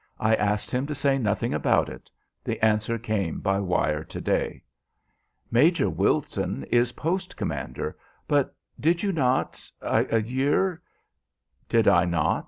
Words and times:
I 0.19 0.33
asked 0.33 0.71
him 0.71 0.87
to 0.87 0.95
say 0.95 1.19
nothing 1.19 1.53
about 1.53 1.87
it. 1.87 2.09
The 2.43 2.59
answer 2.65 2.97
came 2.97 3.39
by 3.39 3.59
wire 3.59 4.03
to 4.03 4.19
day." 4.19 4.63
"Major 5.51 5.91
Wilton 5.91 6.63
is 6.71 6.93
post 6.93 7.37
commander; 7.37 7.95
but 8.27 8.55
did 8.79 9.03
you 9.03 9.11
not 9.11 9.69
a 9.79 10.19
year?" 10.23 10.81
"Did 11.69 11.87
I 11.87 12.05
not?" 12.05 12.39